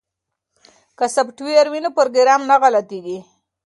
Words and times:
که 0.97 1.05
سافټویر 1.15 1.65
وي 1.69 1.79
نو 1.85 1.89
پروګرام 1.97 2.41
نه 2.49 2.55
غلطیږي. 2.61 3.19